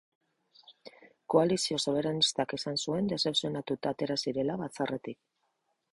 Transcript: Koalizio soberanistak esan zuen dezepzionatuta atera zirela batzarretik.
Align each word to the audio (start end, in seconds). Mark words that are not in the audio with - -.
Koalizio 1.33 1.77
soberanistak 1.83 2.57
esan 2.59 2.81
zuen 2.85 3.13
dezepzionatuta 3.15 3.95
atera 3.97 4.19
zirela 4.25 4.57
batzarretik. 4.63 5.21